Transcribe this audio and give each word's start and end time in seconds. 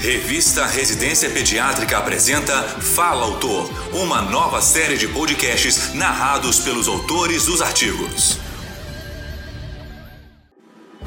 Revista 0.00 0.66
Residência 0.66 1.30
Pediátrica 1.30 1.96
apresenta 1.96 2.52
Fala 2.62 3.24
Autor, 3.24 3.68
uma 3.94 4.20
nova 4.20 4.60
série 4.60 4.96
de 4.98 5.08
podcasts 5.08 5.94
narrados 5.94 6.60
pelos 6.60 6.86
autores 6.86 7.46
dos 7.46 7.62
artigos. 7.62 8.38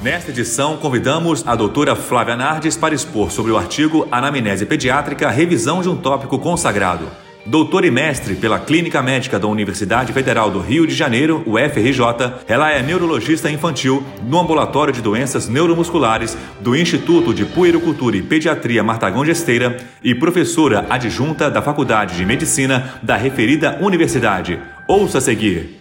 Nesta 0.02 0.32
edição, 0.32 0.78
convidamos 0.78 1.46
a 1.46 1.56
doutora 1.56 1.96
Flávia 1.96 2.36
Nardes 2.36 2.76
para 2.76 2.96
expor 2.96 3.32
sobre 3.32 3.52
o 3.52 3.58
artigo 3.58 4.08
Anamnese 4.12 4.66
Pediátrica, 4.66 5.30
revisão 5.30 5.82
de 5.82 5.90
um 5.90 5.96
tópico 5.96 6.40
consagrado. 6.40 7.08
Doutora 7.50 7.88
e 7.88 7.90
mestre 7.90 8.36
pela 8.36 8.60
Clínica 8.60 9.02
Médica 9.02 9.40
da 9.40 9.48
Universidade 9.48 10.14
Federal 10.14 10.52
do 10.52 10.60
Rio 10.60 10.86
de 10.86 10.94
Janeiro, 10.94 11.44
UFRJ, 11.48 12.44
ela 12.48 12.70
é 12.70 12.84
neurologista 12.84 13.50
infantil 13.50 14.04
no 14.22 14.40
Ambulatório 14.40 14.94
de 14.94 15.02
Doenças 15.02 15.50
Neuromusculares 15.50 16.38
do 16.62 16.76
Instituto 16.76 17.34
de 17.34 17.46
Puericultura 17.46 18.16
e 18.16 18.22
Pediatria 18.22 18.84
Martagão 18.84 19.26
de 19.26 19.32
Esteira 19.32 19.78
e 20.04 20.14
professora 20.14 20.86
adjunta 20.92 21.50
da 21.50 21.60
Faculdade 21.60 22.16
de 22.16 22.24
Medicina 22.24 23.00
da 23.02 23.16
referida 23.16 23.80
universidade. 23.82 24.60
Ouça 24.88 25.18
a 25.18 25.22
seguir. 25.22 25.79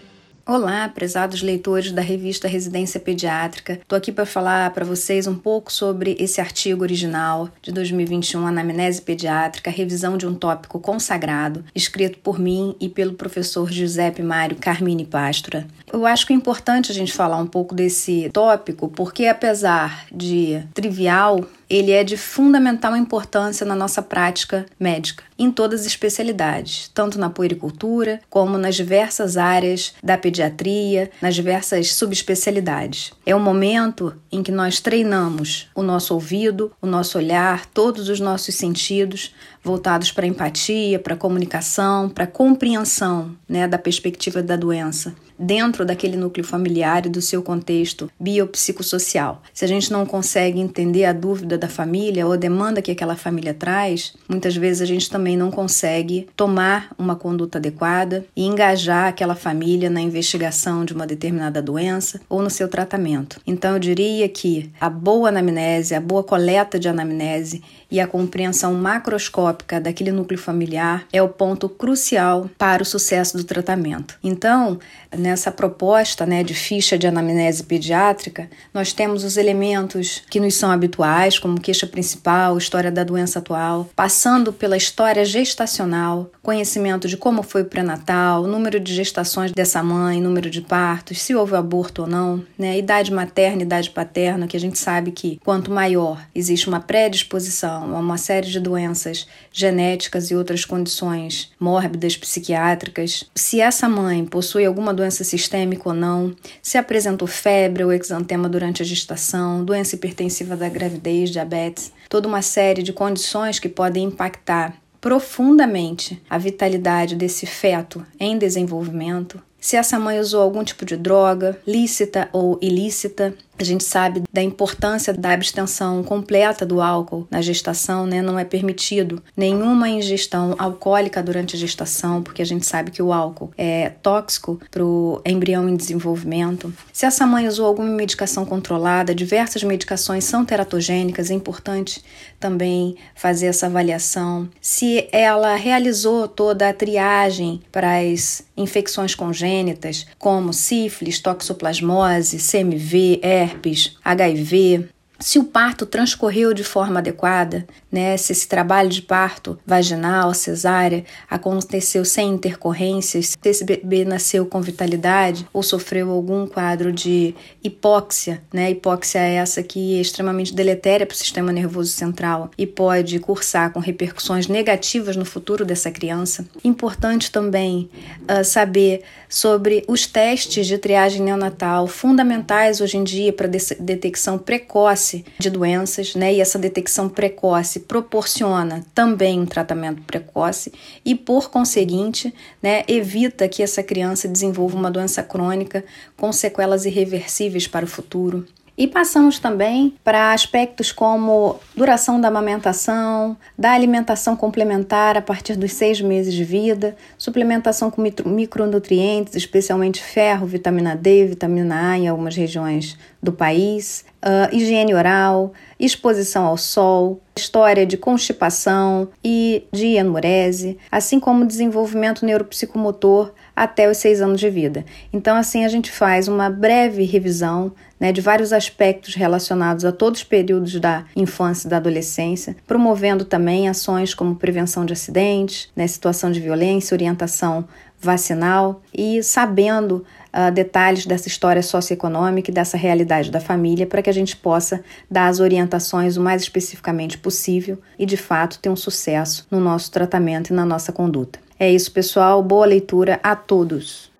Olá, 0.50 0.88
prezados 0.88 1.42
leitores 1.42 1.92
da 1.92 2.00
revista 2.00 2.48
Residência 2.48 2.98
Pediátrica. 2.98 3.74
Estou 3.74 3.98
aqui 3.98 4.10
para 4.10 4.24
falar 4.24 4.70
para 4.70 4.82
vocês 4.82 5.26
um 5.26 5.34
pouco 5.34 5.70
sobre 5.70 6.16
esse 6.18 6.40
artigo 6.40 6.82
original 6.82 7.50
de 7.60 7.70
2021, 7.70 8.46
Anamnese 8.46 9.02
Pediátrica, 9.02 9.70
revisão 9.70 10.16
de 10.16 10.26
um 10.26 10.34
tópico 10.34 10.80
consagrado, 10.80 11.62
escrito 11.74 12.18
por 12.20 12.38
mim 12.38 12.74
e 12.80 12.88
pelo 12.88 13.12
professor 13.12 13.70
Giuseppe 13.70 14.22
Mário 14.22 14.56
Carmine 14.56 15.04
Pastora. 15.04 15.66
Eu 15.92 16.06
acho 16.06 16.26
que 16.26 16.32
é 16.32 16.36
importante 16.36 16.90
a 16.90 16.94
gente 16.94 17.12
falar 17.12 17.36
um 17.36 17.46
pouco 17.46 17.74
desse 17.74 18.30
tópico, 18.32 18.88
porque 18.88 19.26
apesar 19.26 20.06
de 20.10 20.62
trivial, 20.72 21.44
ele 21.68 21.92
é 21.92 22.02
de 22.02 22.16
fundamental 22.16 22.96
importância 22.96 23.66
na 23.66 23.74
nossa 23.74 24.00
prática 24.00 24.66
médica, 24.78 25.24
em 25.38 25.50
todas 25.50 25.82
as 25.82 25.86
especialidades, 25.86 26.90
tanto 26.94 27.18
na 27.18 27.30
puericultura 27.30 28.20
como 28.30 28.56
nas 28.56 28.74
diversas 28.74 29.36
áreas 29.36 29.94
da 30.02 30.16
pediatria, 30.16 31.10
nas 31.20 31.34
diversas 31.34 31.94
subespecialidades. 31.94 33.12
É 33.26 33.34
um 33.34 33.40
momento 33.40 34.14
em 34.32 34.42
que 34.42 34.50
nós 34.50 34.80
treinamos 34.80 35.68
o 35.74 35.82
nosso 35.82 36.14
ouvido, 36.14 36.72
o 36.80 36.86
nosso 36.86 37.18
olhar, 37.18 37.66
todos 37.66 38.08
os 38.08 38.18
nossos 38.20 38.54
sentidos 38.54 39.34
voltados 39.62 40.10
para 40.10 40.26
empatia, 40.26 40.98
para 40.98 41.16
comunicação, 41.16 42.08
para 42.08 42.26
compreensão 42.26 43.36
né, 43.48 43.68
da 43.68 43.78
perspectiva 43.78 44.42
da 44.42 44.56
doença 44.56 45.14
dentro 45.38 45.84
daquele 45.84 46.16
núcleo 46.16 46.44
familiar 46.44 47.06
e 47.06 47.08
do 47.08 47.22
seu 47.22 47.42
contexto 47.42 48.10
biopsicossocial. 48.18 49.42
Se 49.54 49.64
a 49.64 49.68
gente 49.68 49.92
não 49.92 50.04
consegue 50.04 50.58
entender 50.58 51.04
a 51.04 51.12
dúvida 51.12 51.56
da 51.58 51.68
família 51.68 52.26
ou 52.26 52.32
a 52.32 52.36
demanda 52.36 52.80
que 52.80 52.90
aquela 52.90 53.16
família 53.16 53.52
traz, 53.52 54.14
muitas 54.28 54.56
vezes 54.56 54.80
a 54.80 54.86
gente 54.86 55.10
também 55.10 55.36
não 55.36 55.50
consegue 55.50 56.28
tomar 56.36 56.90
uma 56.98 57.16
conduta 57.16 57.58
adequada 57.58 58.24
e 58.34 58.44
engajar 58.44 59.08
aquela 59.08 59.34
família 59.34 59.90
na 59.90 60.00
investigação 60.00 60.84
de 60.84 60.92
uma 60.92 61.06
determinada 61.06 61.60
doença 61.60 62.20
ou 62.28 62.42
no 62.42 62.50
seu 62.50 62.68
tratamento. 62.68 63.40
Então 63.46 63.74
eu 63.74 63.78
diria 63.78 64.28
que 64.28 64.70
a 64.80 64.88
boa 64.88 65.28
anamnese, 65.28 65.94
a 65.94 66.00
boa 66.00 66.22
coleta 66.22 66.78
de 66.78 66.88
anamnese 66.88 67.62
e 67.90 68.00
a 68.00 68.06
compreensão 68.06 68.74
macroscópica 68.74 69.80
daquele 69.80 70.12
núcleo 70.12 70.38
familiar 70.38 71.06
é 71.12 71.22
o 71.22 71.28
ponto 71.28 71.68
crucial 71.68 72.50
para 72.58 72.82
o 72.82 72.86
sucesso 72.86 73.36
do 73.36 73.44
tratamento. 73.44 74.18
Então, 74.22 74.78
nessa 75.16 75.50
proposta 75.50 76.26
né, 76.26 76.42
de 76.42 76.54
ficha 76.54 76.98
de 76.98 77.06
anamnese 77.06 77.64
pediátrica, 77.64 78.48
nós 78.74 78.92
temos 78.92 79.24
os 79.24 79.36
elementos 79.36 80.22
que 80.30 80.40
nos 80.40 80.54
são 80.54 80.70
habituais, 80.70 81.38
como 81.48 81.60
queixa 81.60 81.86
principal, 81.86 82.58
história 82.58 82.92
da 82.92 83.02
doença 83.02 83.38
atual, 83.38 83.88
passando 83.96 84.52
pela 84.52 84.76
história 84.76 85.24
gestacional, 85.24 86.30
conhecimento 86.42 87.08
de 87.08 87.16
como 87.16 87.42
foi 87.42 87.62
o 87.62 87.64
pré-natal, 87.64 88.46
número 88.46 88.78
de 88.78 88.94
gestações 88.94 89.52
dessa 89.52 89.82
mãe, 89.82 90.20
número 90.20 90.50
de 90.50 90.60
partos, 90.60 91.22
se 91.22 91.34
houve 91.34 91.56
aborto 91.56 92.02
ou 92.02 92.08
não, 92.08 92.44
né, 92.58 92.76
idade 92.76 93.10
materna, 93.10 93.62
idade 93.62 93.88
paterna, 93.88 94.46
que 94.46 94.56
a 94.56 94.60
gente 94.60 94.78
sabe 94.78 95.10
que 95.10 95.40
quanto 95.42 95.70
maior 95.70 96.22
existe 96.34 96.68
uma 96.68 96.80
predisposição 96.80 97.96
a 97.96 97.98
uma 97.98 98.18
série 98.18 98.48
de 98.48 98.60
doenças 98.60 99.26
genéticas 99.50 100.30
e 100.30 100.34
outras 100.34 100.66
condições 100.66 101.50
mórbidas 101.58 102.14
psiquiátricas, 102.14 103.24
se 103.34 103.60
essa 103.60 103.88
mãe 103.88 104.24
possui 104.26 104.66
alguma 104.66 104.92
doença 104.92 105.24
sistêmica 105.24 105.88
ou 105.88 105.94
não, 105.94 106.34
se 106.60 106.76
apresentou 106.76 107.26
febre 107.26 107.84
ou 107.84 107.92
exantema 107.92 108.50
durante 108.50 108.82
a 108.82 108.84
gestação, 108.84 109.64
doença 109.64 109.94
hipertensiva 109.94 110.58
da 110.58 110.68
gravidez, 110.68 111.30
diabetes, 111.38 111.92
toda 112.08 112.28
uma 112.28 112.42
série 112.42 112.82
de 112.82 112.92
condições 112.92 113.58
que 113.58 113.68
podem 113.68 114.04
impactar 114.04 114.74
profundamente 115.00 116.20
a 116.28 116.36
vitalidade 116.36 117.14
desse 117.14 117.46
feto 117.46 118.04
em 118.18 118.36
desenvolvimento, 118.36 119.40
se 119.60 119.76
essa 119.76 119.98
mãe 119.98 120.20
usou 120.20 120.40
algum 120.40 120.62
tipo 120.62 120.84
de 120.84 120.96
droga, 120.96 121.58
lícita 121.66 122.28
ou 122.32 122.58
ilícita, 122.62 123.34
a 123.62 123.66
gente 123.66 123.84
sabe 123.84 124.22
da 124.32 124.42
importância 124.42 125.12
da 125.12 125.32
abstenção 125.32 126.02
completa 126.02 126.64
do 126.64 126.80
álcool 126.80 127.26
na 127.30 127.40
gestação, 127.40 128.06
né? 128.06 128.22
Não 128.22 128.38
é 128.38 128.44
permitido 128.44 129.22
nenhuma 129.36 129.88
ingestão 129.88 130.54
alcoólica 130.58 131.22
durante 131.22 131.56
a 131.56 131.58
gestação, 131.58 132.22
porque 132.22 132.42
a 132.42 132.46
gente 132.46 132.66
sabe 132.66 132.90
que 132.90 133.02
o 133.02 133.12
álcool 133.12 133.50
é 133.56 133.90
tóxico 134.02 134.60
para 134.70 134.84
o 134.84 135.20
embrião 135.26 135.68
em 135.68 135.76
desenvolvimento. 135.76 136.72
Se 136.92 137.06
essa 137.06 137.26
mãe 137.26 137.46
usou 137.46 137.66
alguma 137.66 137.88
medicação 137.88 138.44
controlada, 138.44 139.14
diversas 139.14 139.62
medicações 139.62 140.24
são 140.24 140.44
teratogênicas, 140.44 141.30
é 141.30 141.34
importante 141.34 142.02
também 142.38 142.96
fazer 143.14 143.46
essa 143.46 143.66
avaliação. 143.66 144.48
Se 144.60 145.08
ela 145.12 145.54
realizou 145.56 146.28
toda 146.28 146.68
a 146.68 146.72
triagem 146.72 147.60
para 147.72 147.98
as 147.98 148.42
infecções 148.56 149.14
congênitas, 149.14 150.06
como 150.18 150.52
sífilis, 150.52 151.20
toxoplasmose, 151.20 152.38
CMV, 152.38 153.20
herpes, 153.48 153.96
HIV, 154.04 154.90
se 155.18 155.38
o 155.38 155.44
parto 155.44 155.84
transcorreu 155.84 156.54
de 156.54 156.62
forma 156.62 157.00
adequada, 157.00 157.66
né, 157.90 158.16
se 158.16 158.32
esse 158.32 158.46
trabalho 158.46 158.88
de 158.88 159.02
parto 159.02 159.58
vaginal, 159.66 160.32
cesárea, 160.32 161.04
aconteceu 161.28 162.04
sem 162.04 162.30
intercorrências, 162.30 163.30
se 163.30 163.48
esse 163.48 163.64
bebê 163.64 164.04
nasceu 164.04 164.46
com 164.46 164.60
vitalidade 164.60 165.46
ou 165.52 165.62
sofreu 165.62 166.10
algum 166.10 166.46
quadro 166.46 166.92
de 166.92 167.34
hipóxia, 167.62 168.42
né, 168.52 168.70
hipóxia 168.70 169.18
é 169.18 169.34
essa 169.34 169.62
que 169.62 169.96
é 169.96 170.00
extremamente 170.00 170.54
deletéria 170.54 171.06
para 171.06 171.14
o 171.14 171.18
sistema 171.18 171.50
nervoso 171.50 171.90
central 171.90 172.50
e 172.56 172.66
pode 172.66 173.18
cursar 173.18 173.72
com 173.72 173.80
repercussões 173.80 174.46
negativas 174.46 175.16
no 175.16 175.24
futuro 175.24 175.64
dessa 175.64 175.90
criança. 175.90 176.46
Importante 176.62 177.30
também 177.30 177.90
uh, 178.22 178.44
saber 178.44 179.02
sobre 179.28 179.84
os 179.88 180.06
testes 180.06 180.66
de 180.66 180.78
triagem 180.78 181.22
neonatal, 181.22 181.86
fundamentais 181.86 182.80
hoje 182.80 182.96
em 182.96 183.04
dia 183.04 183.32
para 183.32 183.48
detecção 183.48 184.38
precoce 184.38 185.07
precoce 185.08 185.24
de 185.38 185.50
doenças, 185.50 186.14
né? 186.14 186.34
E 186.34 186.40
essa 186.40 186.58
detecção 186.58 187.08
precoce 187.08 187.80
proporciona 187.80 188.84
também 188.94 189.40
um 189.40 189.46
tratamento 189.46 190.02
precoce 190.02 190.72
e, 191.04 191.14
por 191.14 191.50
conseguinte, 191.50 192.34
né, 192.62 192.84
evita 192.86 193.48
que 193.48 193.62
essa 193.62 193.82
criança 193.82 194.28
desenvolva 194.28 194.76
uma 194.76 194.90
doença 194.90 195.22
crônica 195.22 195.84
com 196.16 196.32
sequelas 196.32 196.84
irreversíveis 196.84 197.66
para 197.66 197.84
o 197.84 197.88
futuro. 197.88 198.46
E 198.78 198.86
passamos 198.86 199.40
também 199.40 199.96
para 200.04 200.32
aspectos 200.32 200.92
como 200.92 201.58
duração 201.74 202.20
da 202.20 202.28
amamentação, 202.28 203.36
da 203.58 203.72
alimentação 203.72 204.36
complementar 204.36 205.16
a 205.16 205.20
partir 205.20 205.56
dos 205.56 205.72
seis 205.72 206.00
meses 206.00 206.32
de 206.32 206.44
vida, 206.44 206.96
suplementação 207.18 207.90
com 207.90 208.00
micronutrientes, 208.00 209.34
especialmente 209.34 210.00
ferro, 210.00 210.46
vitamina 210.46 210.94
D, 210.94 211.26
vitamina 211.26 211.90
A 211.90 211.98
em 211.98 212.06
algumas 212.06 212.36
regiões 212.36 212.96
do 213.22 213.32
país, 213.32 214.04
uh, 214.24 214.54
higiene 214.54 214.94
oral, 214.94 215.52
exposição 215.78 216.46
ao 216.46 216.56
sol, 216.56 217.20
história 217.36 217.86
de 217.86 217.96
constipação 217.96 219.08
e 219.24 219.64
de 219.72 219.96
enurese, 219.96 220.78
assim 220.90 221.18
como 221.18 221.46
desenvolvimento 221.46 222.24
neuropsicomotor 222.24 223.32
até 223.54 223.90
os 223.90 223.96
seis 223.96 224.20
anos 224.20 224.38
de 224.38 224.48
vida. 224.48 224.84
Então, 225.12 225.36
assim, 225.36 225.64
a 225.64 225.68
gente 225.68 225.90
faz 225.90 226.28
uma 226.28 226.48
breve 226.48 227.04
revisão 227.04 227.72
né, 227.98 228.12
de 228.12 228.20
vários 228.20 228.52
aspectos 228.52 229.14
relacionados 229.14 229.84
a 229.84 229.90
todos 229.90 230.20
os 230.20 230.24
períodos 230.24 230.78
da 230.78 231.04
infância 231.16 231.66
e 231.66 231.70
da 231.70 231.78
adolescência, 231.78 232.56
promovendo 232.66 233.24
também 233.24 233.68
ações 233.68 234.14
como 234.14 234.36
prevenção 234.36 234.84
de 234.84 234.92
acidentes, 234.92 235.68
né, 235.74 235.86
situação 235.86 236.30
de 236.30 236.38
violência, 236.38 236.94
orientação 236.94 237.66
vacinal 238.00 238.82
e 238.94 239.22
sabendo 239.22 240.04
uh, 240.32 240.52
detalhes 240.52 241.06
dessa 241.06 241.28
história 241.28 241.62
socioeconômica 241.62 242.50
e 242.50 242.54
dessa 242.54 242.76
realidade 242.76 243.30
da 243.30 243.40
família 243.40 243.86
para 243.86 244.02
que 244.02 244.10
a 244.10 244.12
gente 244.12 244.36
possa 244.36 244.82
dar 245.10 245.26
as 245.26 245.40
orientações 245.40 246.16
o 246.16 246.20
mais 246.20 246.42
especificamente 246.42 247.18
possível 247.18 247.78
e, 247.98 248.06
de 248.06 248.16
fato, 248.16 248.58
ter 248.58 248.68
um 248.68 248.76
sucesso 248.76 249.46
no 249.50 249.60
nosso 249.60 249.90
tratamento 249.90 250.50
e 250.50 250.52
na 250.52 250.64
nossa 250.64 250.92
conduta. 250.92 251.38
É 251.58 251.70
isso, 251.70 251.90
pessoal. 251.90 252.42
Boa 252.42 252.66
leitura 252.66 253.18
a 253.22 253.34
todos. 253.34 254.10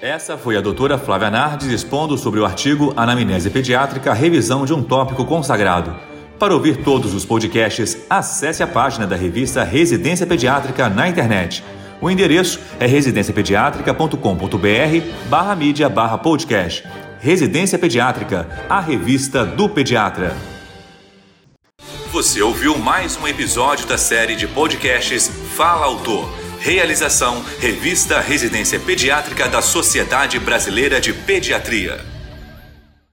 Essa 0.00 0.38
foi 0.38 0.56
a 0.56 0.60
doutora 0.60 0.96
Flávia 0.96 1.28
Nardes 1.28 1.68
expondo 1.68 2.16
sobre 2.16 2.38
o 2.38 2.44
artigo 2.44 2.94
Anamnese 2.96 3.50
Pediátrica 3.50 4.14
Revisão 4.14 4.64
de 4.64 4.72
um 4.72 4.80
Tópico 4.80 5.24
Consagrado. 5.24 5.94
Para 6.38 6.54
ouvir 6.54 6.84
todos 6.84 7.12
os 7.14 7.24
podcasts, 7.24 8.06
acesse 8.08 8.62
a 8.62 8.66
página 8.66 9.08
da 9.08 9.16
revista 9.16 9.64
Residência 9.64 10.24
Pediátrica 10.24 10.88
na 10.88 11.08
internet. 11.08 11.64
O 12.00 12.08
endereço 12.08 12.60
é 12.78 12.86
residenciapediatrica.com.br 12.86 15.28
barra 15.28 15.56
mídia 15.56 15.88
barra 15.88 16.16
podcast. 16.16 16.84
Residência 17.20 17.76
Pediátrica, 17.76 18.48
a 18.68 18.80
revista 18.80 19.44
do 19.44 19.68
pediatra. 19.68 20.36
Você 22.12 22.40
ouviu 22.40 22.78
mais 22.78 23.16
um 23.16 23.26
episódio 23.26 23.84
da 23.86 23.98
série 23.98 24.36
de 24.36 24.46
podcasts 24.46 25.28
Fala 25.56 25.86
Autor. 25.86 26.32
Realização 26.60 27.44
Revista 27.58 28.20
Residência 28.20 28.78
Pediátrica 28.78 29.48
da 29.48 29.60
Sociedade 29.60 30.38
Brasileira 30.38 31.00
de 31.00 31.12
Pediatria. 31.12 31.98